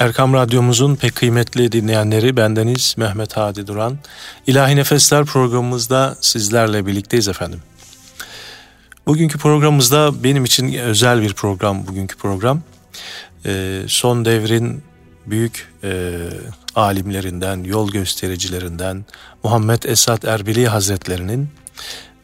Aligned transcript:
Erkam 0.00 0.34
Radyomuzun 0.34 0.96
pek 0.96 1.14
kıymetli 1.14 1.72
dinleyenleri 1.72 2.36
bendeniz 2.36 2.94
Mehmet 2.96 3.36
Hadi 3.36 3.66
Duran. 3.66 3.98
İlahi 4.46 4.76
Nefesler 4.76 5.24
programımızda 5.24 6.16
sizlerle 6.20 6.86
birlikteyiz 6.86 7.28
efendim. 7.28 7.62
Bugünkü 9.06 9.38
programımızda 9.38 10.24
benim 10.24 10.44
için 10.44 10.74
özel 10.74 11.22
bir 11.22 11.34
program 11.34 11.86
bugünkü 11.86 12.16
program. 12.16 12.62
Ee, 13.46 13.82
son 13.88 14.24
devrin 14.24 14.82
büyük 15.26 15.72
e, 15.84 16.18
alimlerinden, 16.74 17.64
yol 17.64 17.90
göstericilerinden 17.90 19.04
Muhammed 19.42 19.82
Esat 19.82 20.24
Erbili 20.24 20.68
Hazretlerinin 20.68 21.48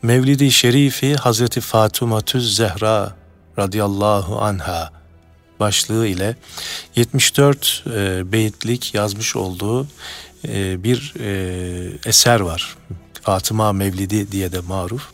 Mevlidi 0.03 0.51
Şerifi 0.51 1.17
Hazreti 1.17 1.61
Fatıma 1.61 2.21
Tüz 2.21 2.57
Zehra 2.57 3.17
radıyallahu 3.59 4.41
anha 4.41 4.96
başlığı 5.61 6.07
ile 6.07 6.37
74 6.97 7.85
e, 7.87 8.33
beyitlik 8.33 8.95
yazmış 8.95 9.37
olduğu 9.37 9.87
e, 10.49 10.85
bir 10.85 11.15
e, 11.21 11.99
eser 12.07 12.41
var. 12.41 12.77
Fatıma 13.23 13.73
Mevlidi 13.73 14.33
diye 14.33 14.53
de 14.53 14.61
maruf. 14.61 15.09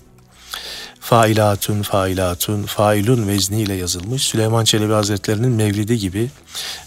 Failatun, 1.01 1.83
failatun, 1.83 2.63
failun 2.63 3.29
vezniyle 3.29 3.75
yazılmış. 3.75 4.23
Süleyman 4.23 4.65
Çelebi 4.65 4.93
Hazretleri'nin 4.93 5.51
Mevlidi 5.51 5.99
gibi 5.99 6.31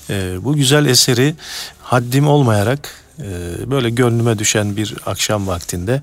e, 0.10 0.44
bu 0.44 0.56
güzel 0.56 0.86
eseri 0.86 1.36
haddim 1.82 2.28
olmayarak 2.28 3.06
e, 3.20 3.32
böyle 3.72 3.90
gönlüme 3.90 4.40
düşen 4.40 4.78
bir 4.78 4.96
akşam 5.06 5.48
vaktinde 5.48 6.02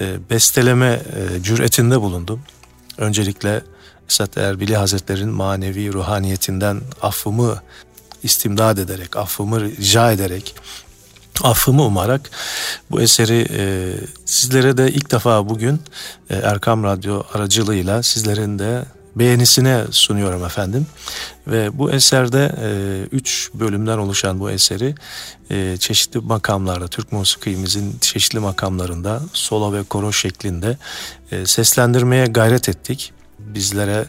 e, 0.00 0.16
besteleme 0.30 0.86
e, 0.86 1.42
cüretinde 1.42 2.00
bulundum. 2.00 2.40
Öncelikle 2.98 3.62
Esat 4.10 4.36
Erbili 4.36 4.76
Hazretleri'nin 4.76 5.32
manevi 5.32 5.92
ruhaniyetinden 5.92 6.80
affımı 7.02 7.62
istimdad 8.22 8.78
ederek, 8.78 9.16
affımı 9.16 9.60
rica 9.60 10.12
ederek, 10.12 10.54
affımı 11.42 11.82
umarak 11.82 12.30
bu 12.90 13.00
eseri 13.00 13.46
e, 13.50 13.92
sizlere 14.24 14.76
de 14.76 14.92
ilk 14.92 15.10
defa 15.10 15.48
bugün 15.48 15.80
e, 16.30 16.34
Erkam 16.34 16.84
Radyo 16.84 17.22
aracılığıyla 17.34 18.02
sizlerin 18.02 18.58
de 18.58 18.84
beğenisine 19.16 19.84
sunuyorum 19.90 20.44
efendim. 20.44 20.86
Ve 21.46 21.78
bu 21.78 21.90
eserde 21.90 22.52
e, 22.62 22.68
üç 23.16 23.50
bölümden 23.54 23.98
oluşan 23.98 24.40
bu 24.40 24.50
eseri 24.50 24.94
e, 25.50 25.76
çeşitli 25.76 26.20
makamlarda, 26.20 26.88
Türk 26.88 27.12
musikimizin 27.12 27.98
çeşitli 28.00 28.38
makamlarında 28.38 29.20
solo 29.32 29.72
ve 29.72 29.82
koro 29.82 30.12
şeklinde 30.12 30.76
e, 31.32 31.46
seslendirmeye 31.46 32.26
gayret 32.26 32.68
ettik 32.68 33.12
bizlere 33.46 34.04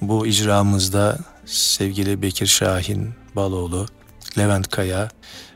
bu 0.00 0.26
icramızda 0.26 1.18
sevgili 1.46 2.22
Bekir 2.22 2.46
Şahin 2.46 3.10
Baloğlu, 3.36 3.86
Levent 4.38 4.68
Kaya, 4.68 5.08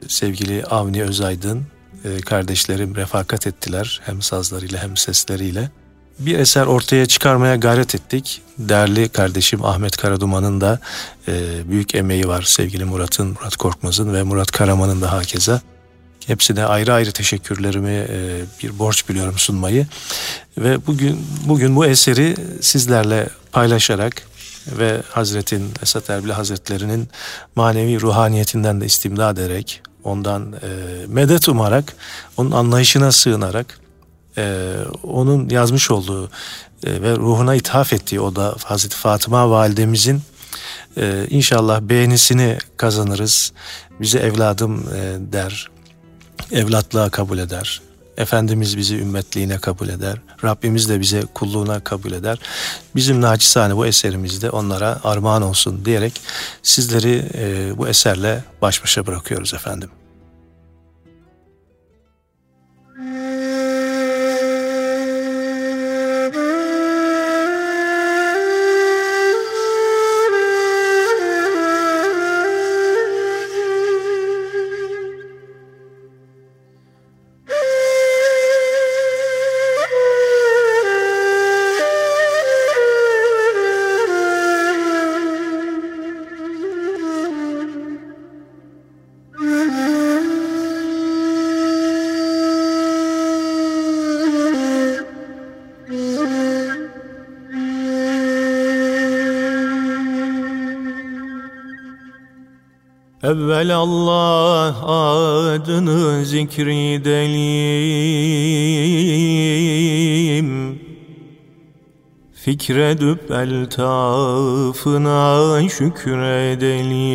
sevgili 0.08 0.64
Avni 0.64 1.02
Özaydın 1.02 1.66
e, 2.04 2.20
kardeşlerim 2.20 2.96
refakat 2.96 3.46
ettiler 3.46 4.00
hem 4.04 4.22
sazlarıyla 4.22 4.82
hem 4.82 4.96
sesleriyle. 4.96 5.70
Bir 6.18 6.38
eser 6.38 6.66
ortaya 6.66 7.06
çıkarmaya 7.06 7.56
gayret 7.56 7.94
ettik. 7.94 8.42
Değerli 8.58 9.08
kardeşim 9.08 9.64
Ahmet 9.64 9.96
Karaduman'ın 9.96 10.60
da 10.60 10.78
e, 11.28 11.32
büyük 11.70 11.94
emeği 11.94 12.28
var. 12.28 12.42
Sevgili 12.42 12.84
Murat'ın, 12.84 13.26
Murat 13.26 13.56
Korkmaz'ın 13.56 14.14
ve 14.14 14.22
Murat 14.22 14.50
Karaman'ın 14.50 15.02
da 15.02 15.12
hakeza. 15.12 15.60
Hepsine 16.26 16.64
ayrı 16.64 16.92
ayrı 16.92 17.12
teşekkürlerimi 17.12 18.06
e, 18.08 18.40
bir 18.62 18.78
borç 18.78 19.08
biliyorum 19.08 19.38
sunmayı. 19.38 19.86
Ve 20.58 20.86
bugün 20.86 21.26
bugün 21.44 21.76
bu 21.76 21.86
eseri 21.86 22.36
sizlerle 22.60 23.28
paylaşarak 23.52 24.22
ve 24.66 25.02
Hazretin 25.10 25.70
Esat 25.82 26.10
Erbil 26.10 26.30
Hazretleri'nin 26.30 27.08
manevi 27.56 28.00
ruhaniyetinden 28.00 28.80
de 28.80 28.86
istimdad 28.86 29.36
ederek 29.36 29.82
ondan 30.04 30.52
e, 30.52 30.56
medet 31.06 31.48
umarak 31.48 31.96
onun 32.36 32.50
anlayışına 32.50 33.12
sığınarak 33.12 33.80
e, 34.38 34.74
onun 35.02 35.48
yazmış 35.48 35.90
olduğu 35.90 36.30
e, 36.84 37.02
ve 37.02 37.16
ruhuna 37.16 37.54
ithaf 37.54 37.92
ettiği 37.92 38.20
o 38.20 38.36
da 38.36 38.54
Hazreti 38.64 38.96
Fatıma 38.96 39.50
validemizin 39.50 40.22
e, 40.96 41.26
inşallah 41.30 41.80
beğenisini 41.80 42.58
kazanırız. 42.76 43.52
Bize 44.00 44.18
evladım 44.18 44.88
e, 44.94 45.32
der, 45.32 45.68
evlatlığa 46.52 47.10
kabul 47.10 47.38
eder. 47.38 47.80
Efendimiz 48.16 48.76
bizi 48.76 48.96
ümmetliğine 48.96 49.58
kabul 49.58 49.88
eder. 49.88 50.16
Rabbimiz 50.44 50.88
de 50.88 51.00
bize 51.00 51.22
kulluğuna 51.34 51.80
kabul 51.80 52.12
eder. 52.12 52.38
Bizim 52.94 53.20
naçizane 53.20 53.76
bu 53.76 53.86
eserimizde 53.86 54.50
onlara 54.50 55.00
armağan 55.04 55.42
olsun 55.42 55.84
diyerek 55.84 56.20
sizleri 56.62 57.24
e, 57.34 57.78
bu 57.78 57.88
eserle 57.88 58.44
baş 58.62 58.82
başa 58.82 59.06
bırakıyoruz 59.06 59.54
efendim. 59.54 59.90
Evvel 103.22 103.74
Allah 103.74 104.86
adını 104.86 106.24
zikredelim 106.24 106.86
Fikredüp 112.34 113.30
eltafına 113.30 114.48
şükredelim 115.68 117.06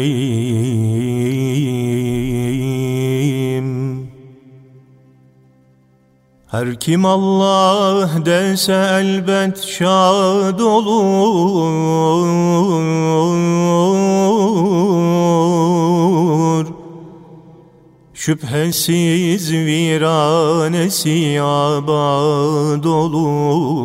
her 6.48 6.80
kim 6.80 7.06
Allah 7.06 8.10
dese 8.26 8.74
elbet 8.74 9.64
şad 9.64 10.60
olur 10.60 11.72
Şüphesiz 18.22 19.52
viranesi 19.52 21.42
abad 21.42 22.84
olur 22.84 23.82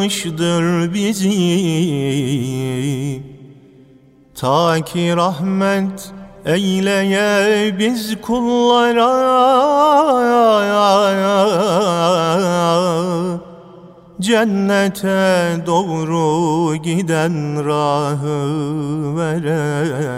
yaratmıştır 0.00 0.94
bizi. 0.94 1.30
Ta 4.34 4.80
ki 4.84 5.16
rahmet 5.16 6.12
eyleye 6.44 7.78
biz 7.78 8.20
kullara. 8.20 9.30
Cennete 14.20 15.66
doğru 15.66 16.76
giden 16.76 17.64
rahı 17.64 19.16
vere 19.16 20.10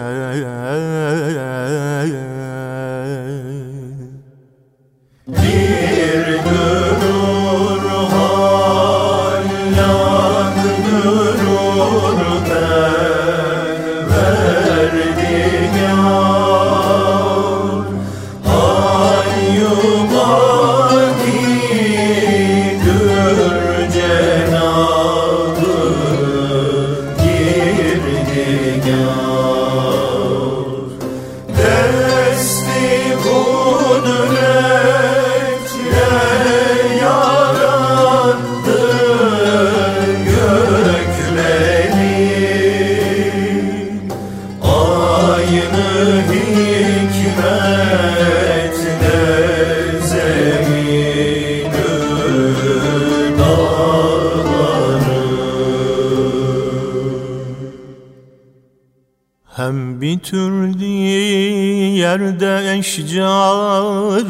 yerde 62.12 62.78
eşcar 62.78 64.24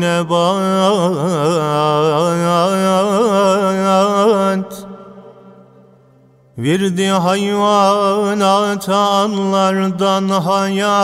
nebat 0.00 0.38
Virdi 6.58 7.06
hayvanat 7.08 8.88
anlardan 8.88 10.28
hayat. 10.28 10.98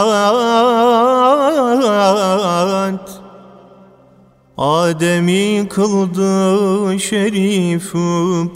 Adem'i 4.59 5.69
kıldı 5.69 7.01
şerif 7.01 7.93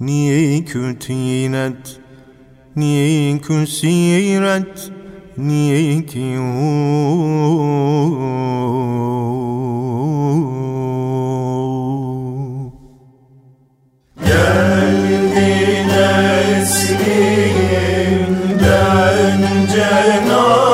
Niye 0.01 0.65
kültinet, 0.65 2.01
niye 2.77 3.39
külsiret, 3.41 4.93
niye 5.37 6.07
ki 6.07 6.37
Geldi 14.25 15.89
neslinden 15.89 17.07
Cenab-ı 19.73 20.66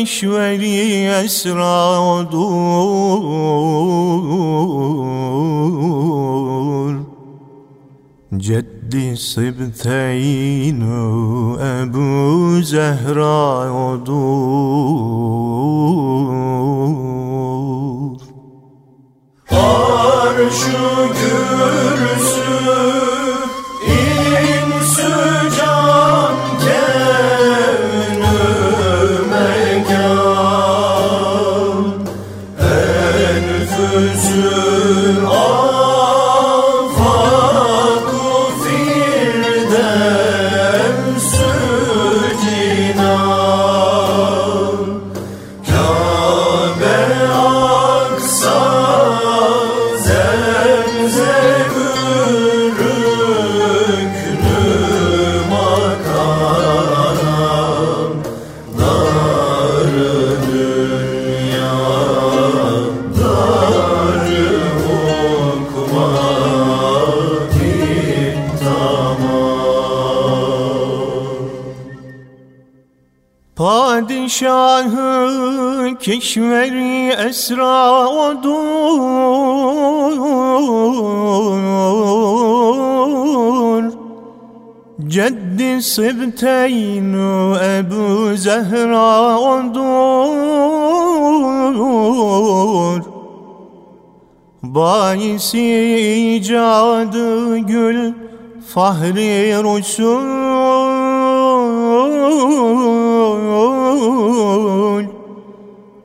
Keşveri 0.00 1.04
esra 1.24 2.00
odur 2.00 2.40
Ceddi 8.36 9.16
Sibteynu 9.16 10.98
Ebu 11.60 12.62
Zehra 12.62 13.72
odur 13.72 14.20
Arşu 19.50 21.12
kürsü 21.14 21.99
Padişahı 73.60 75.18
keşveri 76.00 77.08
esra 77.28 78.08
odur. 78.08 78.60
Ceddi 85.06 85.82
sibteynü 85.82 87.56
Ebu 87.76 88.36
Zehra 88.36 89.38
odur. 89.38 91.00
Bayisi 94.62 96.36
icadı 96.36 97.58
gül 97.58 98.12
Fahri 98.74 99.62
Rusul 99.62 100.39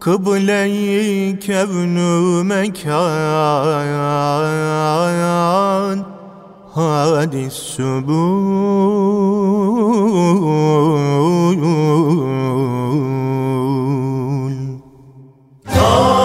Kıble-i 0.05 1.39
kevnü 1.39 2.43
mekan. 2.43 3.15
Hadis 6.73 7.53
subul. 7.53 8.85
Tacı 15.65 16.24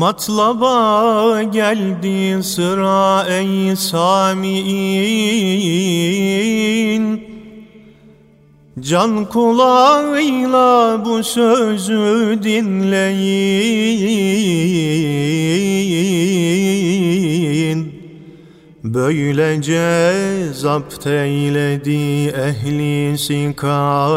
Matlaba 0.00 1.42
geldi 1.42 2.42
sıra 2.42 3.26
ey 3.28 3.76
Sami'in. 3.76 4.80
Can 8.80 9.24
kulağıyla 9.24 11.04
bu 11.04 11.22
sözü 11.22 12.38
dinleyin. 12.42 13.10
Böylece 18.84 20.22
zapt 20.52 21.06
eyledi 21.06 22.28
ehli 22.28 23.18
sikat 23.18 24.10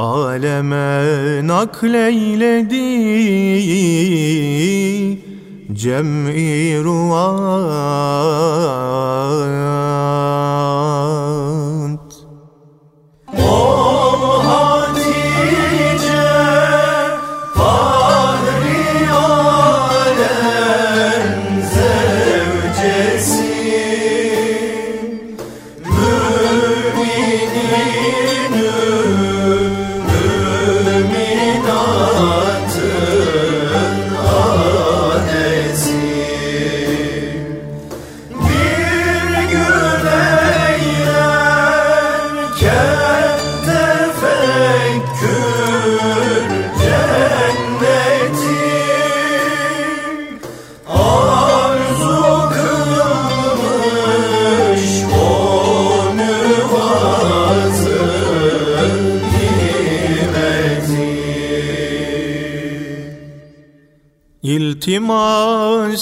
Aleme 0.00 1.42
nakleyledi 1.44 2.88
cem'i 5.76 6.80
ruvat 6.84 8.00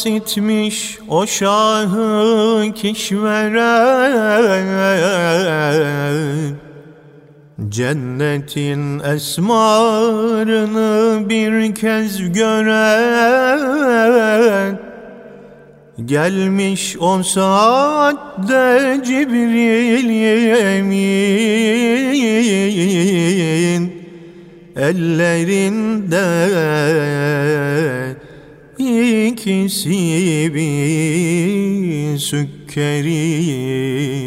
Etmiş 0.07 0.99
o 1.09 1.27
şahı 1.27 2.73
kişveren 2.75 3.59
Cennetin 7.69 8.99
esmarını 8.99 9.69
bir 11.29 11.75
kez 11.75 12.33
gören. 12.33 13.19
Gelmiş 16.05 16.97
o 17.01 17.23
saatte 17.23 19.01
Cibril 19.05 20.11
yemin 20.11 21.09
Ellerinde 24.77 26.17
ikisi 29.39 30.55
bir 30.55 32.19
sükkerin 32.19 34.18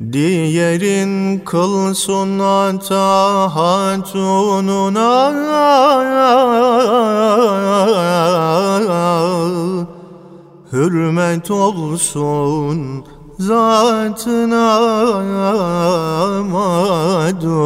Diğerin 0.00 1.38
kılsın 1.38 2.38
ata 2.38 3.56
hatununa. 3.56 5.28
Hürmet 10.72 11.50
olsun 11.50 13.04
zatına 13.38 14.78
madununa 16.50 17.58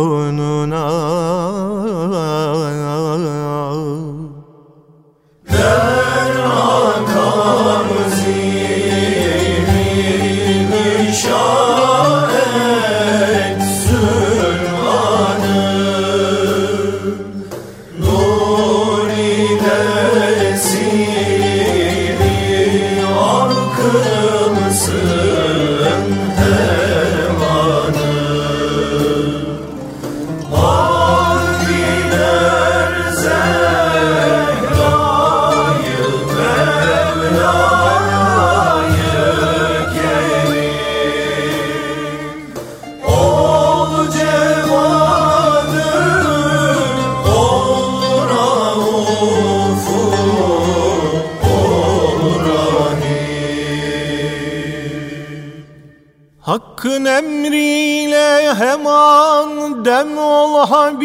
Hakkın 56.92 57.04
emriyle 57.04 58.54
hemen 58.54 59.84
dem 59.84 60.18
ol 60.18 60.66
Habib 60.66 61.02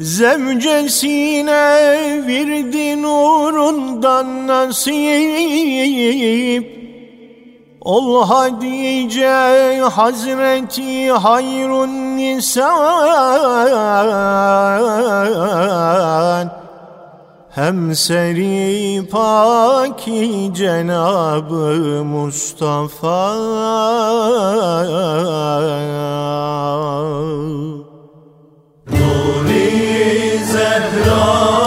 Zevcesine 0.00 1.66
virdi 2.26 3.02
nurundan 3.02 4.46
nasip. 4.46 4.90
Ol 7.80 8.26
Hadice 8.26 9.80
Hazreti 9.80 11.10
Hayrun 11.12 12.16
Nisan 12.16 12.70
hem 17.50 17.94
seri 17.94 19.06
paki 19.10 20.50
Cenab-ı 20.54 22.04
Mustafa. 22.04 23.34
Nuri 28.90 30.38
Zehra 30.52 31.59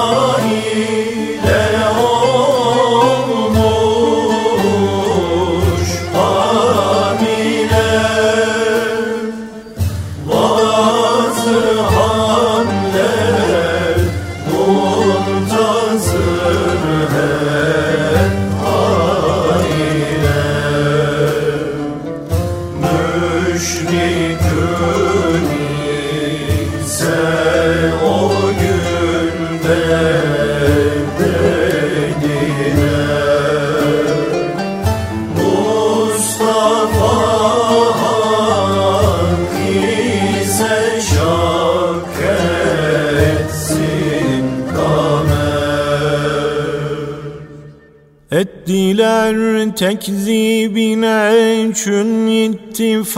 tekzibine 49.84 51.74
çün 51.74 52.28
ittifak. 52.28 53.18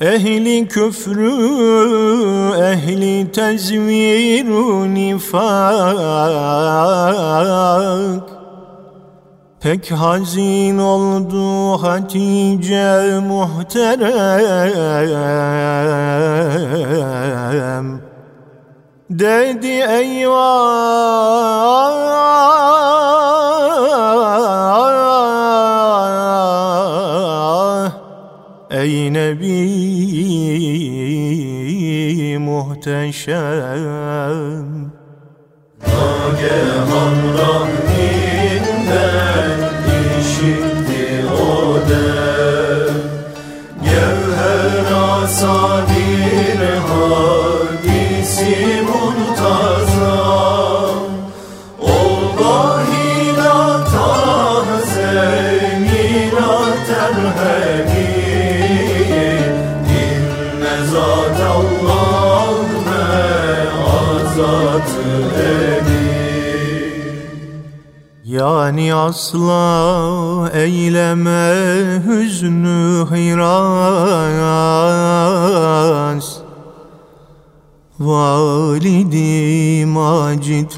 Ehli 0.00 0.68
küfrü, 0.68 1.32
ehli 2.62 3.32
tezviru 3.32 4.94
nifak. 4.94 5.48
Pek 9.60 9.92
hazin 9.92 10.78
oldu 10.78 11.82
Hatice 11.82 13.18
muhterem. 13.28 14.08
Dedi 19.10 19.84
eyvah 19.88 21.28
Ey 28.78 29.12
Nebi 29.12 29.48
muhteşem 32.38 33.87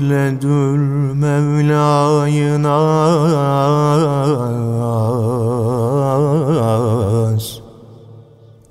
macitledür 0.01 0.79
Mevlayı 1.15 2.63
nas 2.63 2.81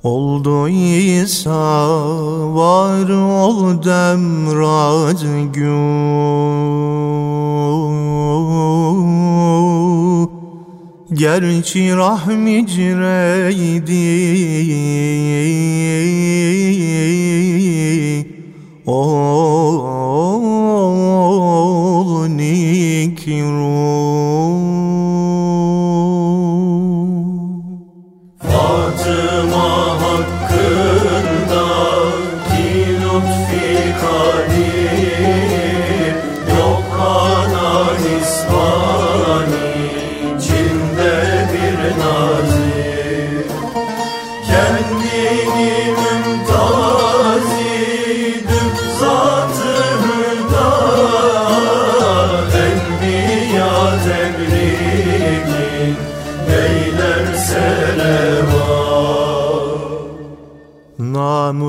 Oldu 0.03 0.67
İsa 0.69 1.89
var 2.55 3.09
ol 3.09 3.83
demraz 3.83 5.23
gün 5.53 5.89
Gerçi 11.13 11.95
rahmi 11.95 12.67
cireydi 12.67 14.09
O 18.85 20.28
ينكرون. 23.27 24.08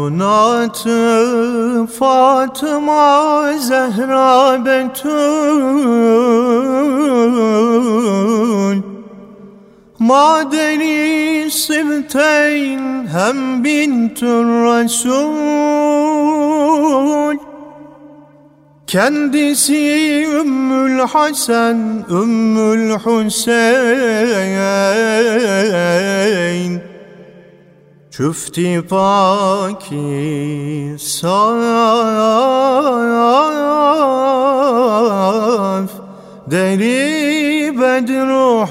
Namunatı 0.00 1.86
Fatıma 1.98 3.52
Zehra 3.58 4.64
Betül 4.64 5.10
Madeni 9.98 11.50
Sivteyn 11.50 13.06
hem 13.06 13.64
bintür 13.64 14.44
Resul. 14.44 15.30
Kendisi 18.86 20.24
Ümmül 20.40 20.98
Hasan, 20.98 22.04
Ümmül 22.10 22.90
Hüseyin 22.90 23.70
Çüfti 28.10 28.82
paki 28.88 29.96
saf 30.98 31.60
Deri 36.50 37.78
bedru 37.80 38.66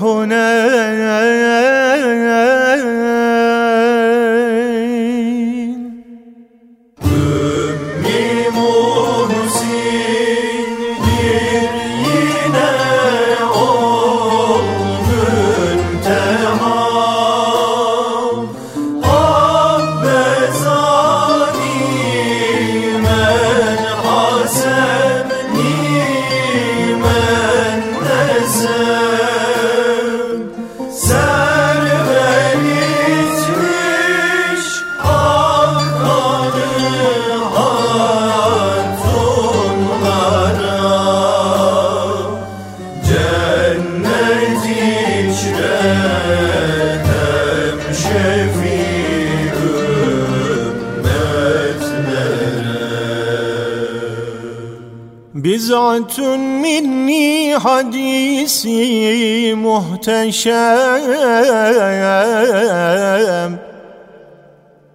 muhteşem. 59.99 60.99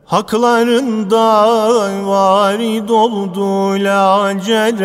Haklarında 0.05 1.49
varid 2.07 2.89
oldu 2.89 3.71
lacerem. 3.85 4.85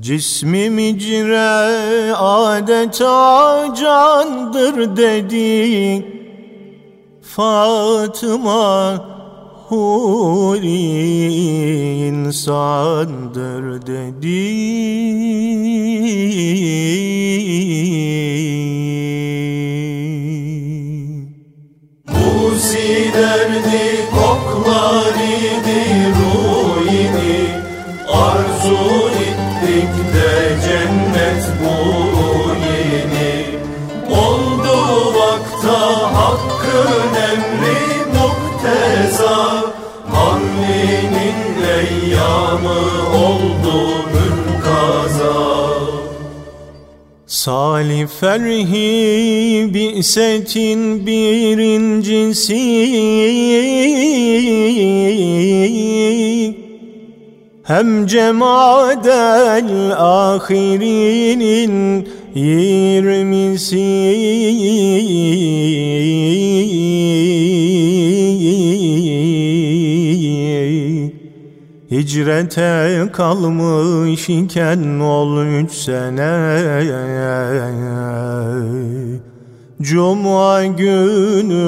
Cismim 0.00 0.78
icre 0.78 2.14
adeta 2.14 3.74
candır 3.74 4.96
dedi 4.96 6.06
Fatıma 7.22 9.15
huri 9.68 10.82
insandır 12.08 13.86
dedi 13.86 14.46
ferhi 48.20 49.74
bi'setin 49.74 51.06
birincisi. 51.06 52.66
Hem 57.62 58.06
cemadel 58.06 59.70
ahirinin 59.98 61.74
yirmisi 62.34 63.86
Hicrete 71.90 73.08
kalmış 73.12 74.28
iken 74.28 75.00
ol 75.00 75.44
üç 75.44 75.72
sene. 75.72 76.82
Cuma 79.82 80.64
günü 80.66 81.64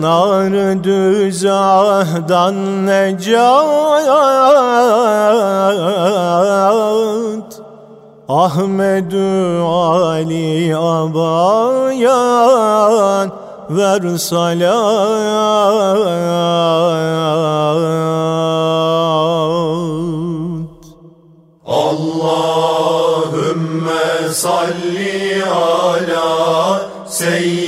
nar 0.00 0.84
düzahdan 0.84 2.56
necat. 2.86 3.44
Ahmedü 8.28 9.60
Ali 9.60 10.76
abayan 10.76 12.24
ver 13.70 14.16
salat. 14.16 14.74
Allahümme 21.66 22.74
salli 24.32 25.44
ala 25.44 26.80
seyyidina 27.06 27.63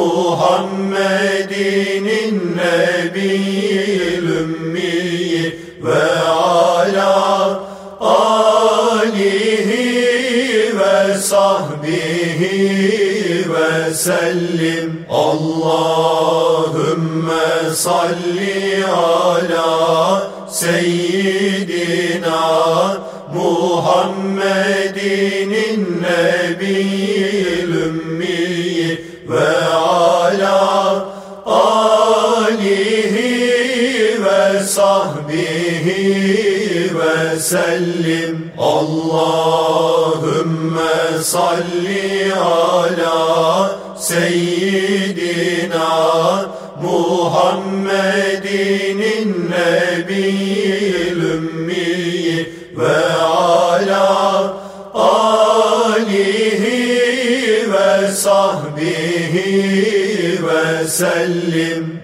Muhammedinin 0.00 2.36
nebiyyil 2.56 4.28
ümmi 4.28 5.54
ve 5.84 6.04
ala 6.28 7.60
alihi 8.00 9.88
ve 10.78 11.18
sahbihi 11.18 12.58
ve 13.52 13.94
sellim. 13.94 15.06
Allahümme 15.10 16.50
salli 17.74 18.86
ala 18.86 20.22
seyyidina 20.48 22.40
Muhammedinin 23.34 25.82
nebiyyil 26.02 27.29
ve 34.54 34.62
sahbihi 34.62 36.10
ve 36.98 37.38
sellim. 37.40 38.52
Allahümme 38.58 40.02
salli 41.22 42.34
ala 42.34 43.70
seyyidina 43.98 45.40
Muhammedinin 46.82 47.70
nebiyyil 49.50 51.22
ümmi 51.22 52.46
ve 52.76 53.14
ala 53.14 54.54
alihi 54.94 56.32
ve 57.72 58.12
sahbihi 58.12 59.48
ve 60.46 60.88
sellim 60.88 61.99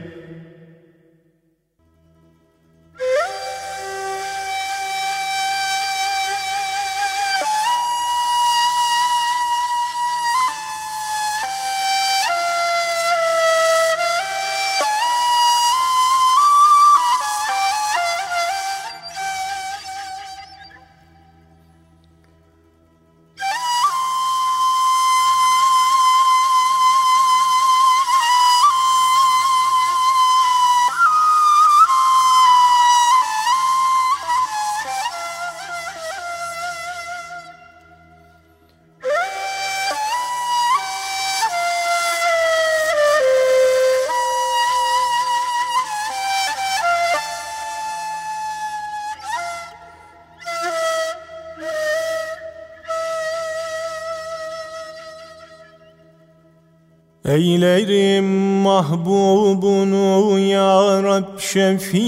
Eylerim 57.27 58.25
mahbubunu 58.63 60.39
ya 60.39 61.03
Rab 61.03 61.39
şefi 61.39 61.99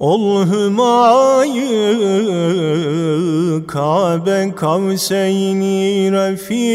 Ol 0.00 0.46
hümayı 0.46 1.66
Kabe 3.66 4.54
kavseyni 4.56 6.12
refi 6.12 6.70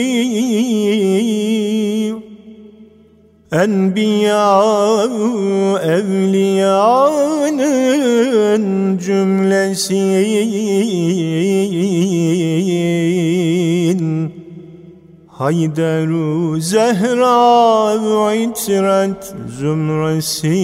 Enbiya 3.51 4.61
evliyanın 5.83 7.37
cümlesin 8.97 10.05
Hayderu 15.37 16.59
Zehra 16.61 18.33
itret 18.35 19.35
zümresin 19.59 20.55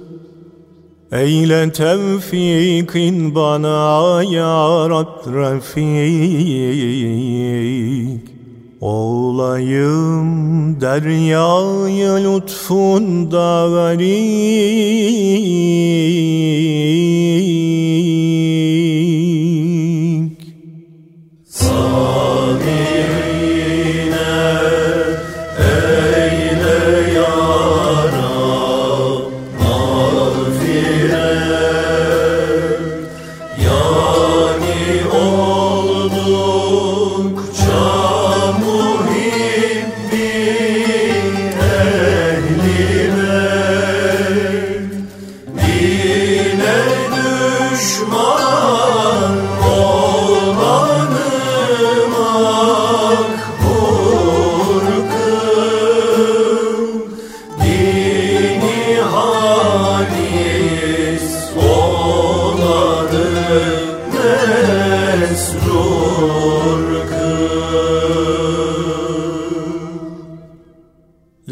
Eyle 1.12 1.72
tevfikin 1.72 3.36
bana 3.36 4.24
ya 4.24 4.90
Rab 4.90 5.36
Refik 5.36 6.70
Olayım 8.82 10.30
deryayı 10.82 12.24
lütfunda 12.24 13.68
garik 13.74 14.40
Bir 21.62 22.29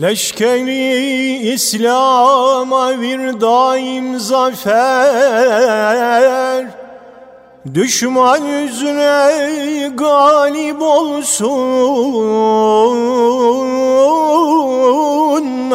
Leşkeri 0.07 1.53
İslam'a 1.53 3.01
bir 3.01 3.41
daim 3.41 4.19
zafer. 4.19 5.45
Düşman 7.73 8.41
yüzüne 8.41 9.91
galip 9.95 10.81
olsun 10.81 11.27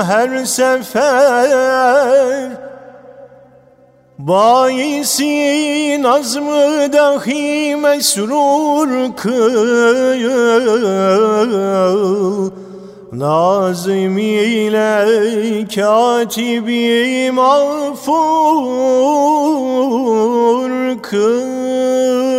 her 0.01 0.45
sefer. 0.45 1.53
Baisi 4.18 6.03
nazmı 6.03 6.92
dahi 6.92 7.77
mesrur 7.77 9.16
kıl 9.16 10.12
Nazım 13.12 14.18
ile 14.18 15.07
katibi 15.75 17.31
mağfur 17.33 18.12
kıl 21.03 22.32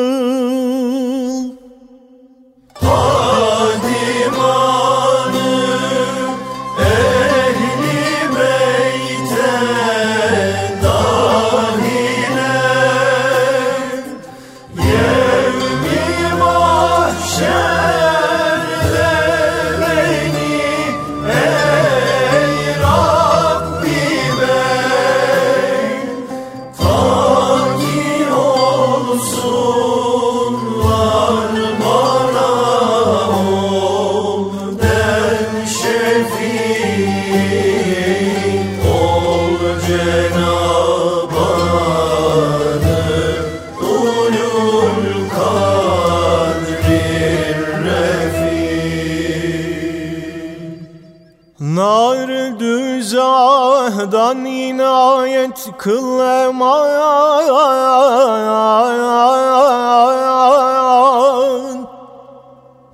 kıleman 55.84 56.88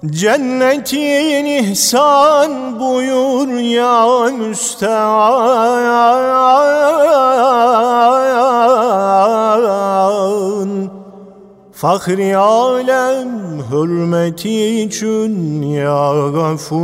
Cennetin 0.05 1.45
ihsan 1.45 2.79
buyur 2.79 3.49
ya 3.59 4.29
müstehan 4.37 5.69
Fahri 11.73 12.37
alem 12.37 13.29
hürmeti 13.71 14.81
için 14.81 15.61
ya 15.61 16.29
gafur 16.33 16.79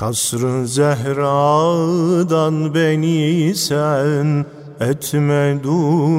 Kasr-ı 0.00 0.68
Zehra'dan 0.68 1.14
beni 2.74 3.54
sen 3.54 4.46
etme 4.80 5.60
dur 5.64 6.10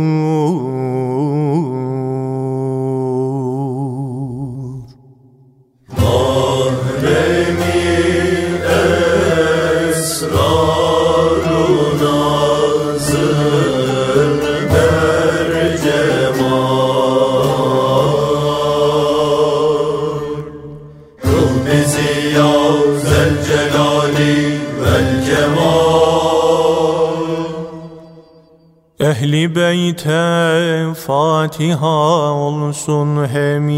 Ehli 29.41 29.55
beyte 29.55 30.93
Fatiha 30.93 32.33
olsun 32.33 33.27
hemin 33.27 33.71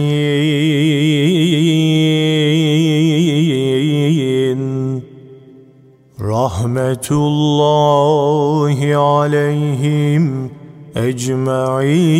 Rahmetullahi 6.20 8.98
aleyhim 8.98 10.52
ecma'in 10.96 12.14